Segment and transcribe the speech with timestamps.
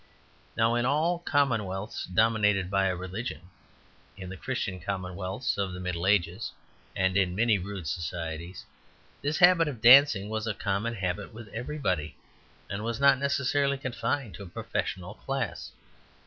[0.57, 3.51] Now, in all commonwealths dominated by a religion
[4.17, 6.51] in the Christian commonwealths of the Middle Ages
[6.95, 8.65] and in many rude societies
[9.21, 12.15] this habit of dancing was a common habit with everybody,
[12.67, 15.71] and was not necessarily confined to a professional class.